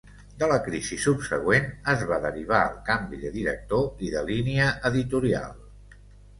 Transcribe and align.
De 0.43 0.47
la 0.51 0.55
crisi 0.67 0.97
subsegüent 1.03 1.67
es 1.93 2.07
va 2.13 2.19
derivar 2.25 2.63
el 2.71 2.81
canvi 2.89 3.21
de 3.27 3.33
director 3.37 3.87
i 4.09 4.13
de 4.17 4.27
línia 4.33 4.75
editorial. 4.93 5.59